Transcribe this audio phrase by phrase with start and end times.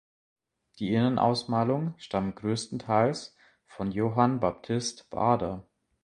[0.79, 3.35] Die Innenausmalung stammt großteils
[3.67, 5.67] von Johann Baptist Baader.